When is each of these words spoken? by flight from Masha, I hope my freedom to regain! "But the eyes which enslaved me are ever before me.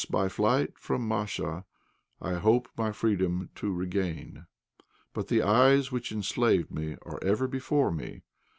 by 0.09 0.27
flight 0.27 0.75
from 0.79 1.07
Masha, 1.07 1.63
I 2.19 2.33
hope 2.33 2.67
my 2.75 2.91
freedom 2.91 3.51
to 3.53 3.71
regain! 3.71 4.47
"But 5.13 5.27
the 5.27 5.43
eyes 5.43 5.91
which 5.91 6.11
enslaved 6.11 6.71
me 6.71 6.95
are 7.03 7.23
ever 7.23 7.47
before 7.47 7.91
me. 7.91 8.23